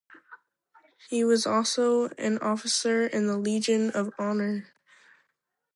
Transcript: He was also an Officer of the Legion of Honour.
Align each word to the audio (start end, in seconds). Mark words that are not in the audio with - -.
He 1.11 1.23
was 1.23 1.45
also 1.45 2.07
an 2.17 2.39
Officer 2.39 3.05
of 3.05 3.11
the 3.11 3.37
Legion 3.37 3.91
of 3.91 4.11
Honour. 4.17 4.73